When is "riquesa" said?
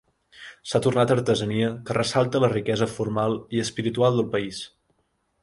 2.55-2.89